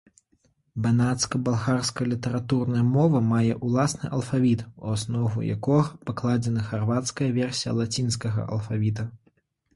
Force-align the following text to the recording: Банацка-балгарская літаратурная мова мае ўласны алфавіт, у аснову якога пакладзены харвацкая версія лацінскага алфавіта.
Банацка-балгарская 0.83 2.07
літаратурная 2.13 2.81
мова 2.93 3.21
мае 3.33 3.51
ўласны 3.67 4.09
алфавіт, 4.21 4.65
у 4.81 4.89
аснову 4.95 5.45
якога 5.59 5.85
пакладзены 6.09 6.67
харвацкая 6.73 7.31
версія 7.39 7.71
лацінскага 7.83 8.49
алфавіта. 8.59 9.09